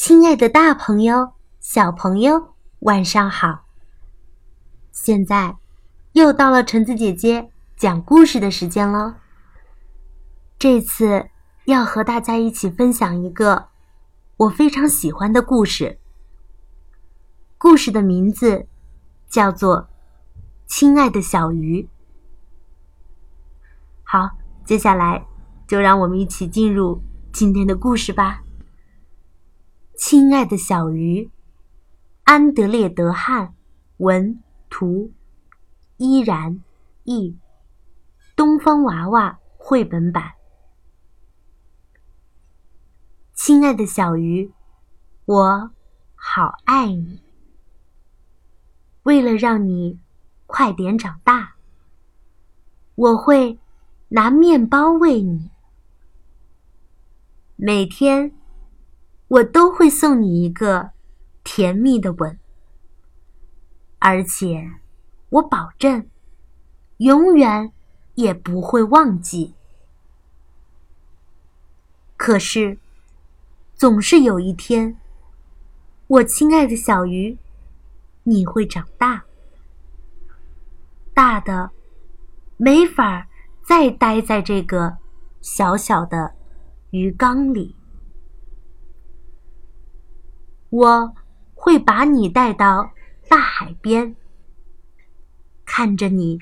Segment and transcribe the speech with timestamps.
[0.00, 3.64] 亲爱的，大朋友、小朋友，晚上好！
[4.92, 5.56] 现在
[6.12, 9.16] 又到了橙子姐姐讲故事的时间了。
[10.56, 11.28] 这次
[11.64, 13.70] 要和大家一起分享一个
[14.36, 15.98] 我非常喜欢的故事。
[17.58, 18.68] 故事的名字
[19.28, 19.82] 叫做
[20.68, 21.82] 《亲爱的小鱼》。
[24.04, 24.30] 好，
[24.64, 25.26] 接下来
[25.66, 27.02] 就让我们一起进入
[27.32, 28.44] 今天的故事吧。
[29.98, 31.28] 亲爱的小鱼，
[32.22, 33.56] 安德烈·德汉
[33.96, 35.10] 文图，
[35.96, 36.62] 依然
[37.02, 37.36] 译，
[38.36, 40.34] 东方娃娃绘本版。
[43.34, 44.52] 亲爱的小鱼，
[45.24, 45.72] 我
[46.14, 47.20] 好爱你。
[49.02, 49.98] 为了让你
[50.46, 51.56] 快点长大，
[52.94, 53.58] 我会
[54.10, 55.50] 拿面包喂你，
[57.56, 58.37] 每天。
[59.28, 60.90] 我都会送你一个
[61.44, 62.38] 甜蜜的吻，
[63.98, 64.70] 而且
[65.28, 66.08] 我保证，
[66.96, 67.70] 永远
[68.14, 69.54] 也不会忘记。
[72.16, 72.78] 可是，
[73.74, 74.96] 总是有一天，
[76.06, 77.38] 我亲爱的小鱼，
[78.24, 79.24] 你会长大，
[81.12, 81.70] 大的
[82.56, 83.28] 没法
[83.62, 84.96] 再待在这个
[85.42, 86.34] 小小的
[86.90, 87.77] 鱼缸里。
[90.70, 91.14] 我
[91.54, 92.92] 会把你带到
[93.28, 94.14] 大海边，
[95.64, 96.38] 看着你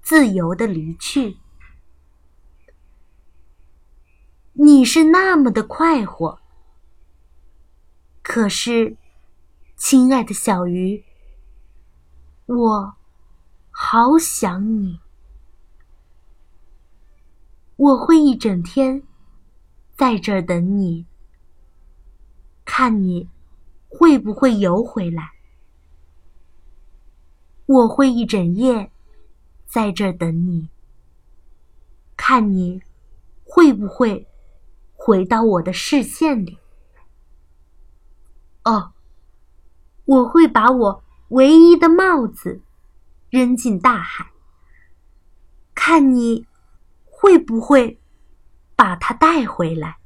[0.00, 1.38] 自由的离去。
[4.54, 6.40] 你是那么的快活，
[8.22, 8.96] 可是，
[9.76, 11.04] 亲爱的小鱼，
[12.46, 12.96] 我
[13.70, 15.00] 好想你。
[17.76, 19.02] 我会一整天
[19.96, 21.06] 在这儿等你，
[22.64, 23.28] 看你。
[23.94, 25.32] 会不会游回来？
[27.66, 28.90] 我会一整夜
[29.66, 30.68] 在这儿等你，
[32.16, 32.82] 看你
[33.44, 34.26] 会不会
[34.94, 36.58] 回到我的视线里。
[38.64, 38.92] 哦，
[40.04, 42.62] 我会把我唯一的帽子
[43.30, 44.30] 扔进大海，
[45.74, 46.46] 看你
[47.04, 48.00] 会不会
[48.74, 49.98] 把它带回来。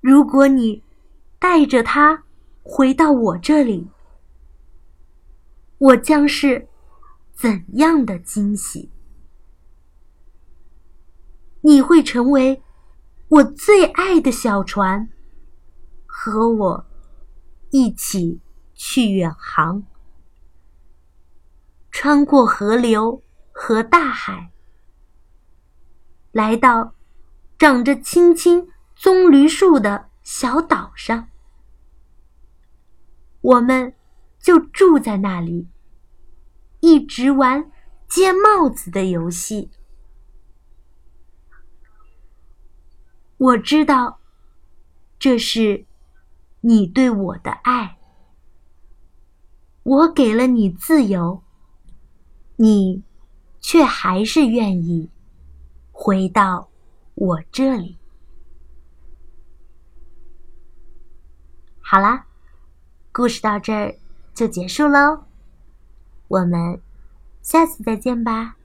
[0.00, 0.85] 如果你。
[1.38, 2.24] 带着它
[2.62, 3.88] 回到我这里，
[5.78, 6.68] 我将是
[7.34, 8.90] 怎样的惊喜？
[11.60, 12.62] 你会成为
[13.28, 15.08] 我最爱的小船，
[16.06, 16.86] 和我
[17.70, 18.40] 一起
[18.74, 19.82] 去远航，
[21.90, 23.22] 穿过河流
[23.52, 24.52] 和大海，
[26.32, 26.94] 来到
[27.58, 31.28] 长着青青棕榈树的小岛上。
[33.40, 33.94] 我们
[34.40, 35.68] 就住在那里，
[36.80, 37.70] 一直玩
[38.08, 39.70] 接帽子的游戏。
[43.36, 44.18] 我知道，
[45.16, 45.86] 这是
[46.62, 47.96] 你对我的爱。
[49.84, 51.44] 我给了你自由，
[52.56, 53.04] 你
[53.60, 55.08] 却还是愿意
[55.92, 56.68] 回到
[57.14, 57.96] 我这里。
[61.88, 62.26] 好啦。
[63.12, 63.94] 故事到这儿
[64.34, 65.22] 就结束喽，
[66.26, 66.80] 我们
[67.42, 68.55] 下次再见吧。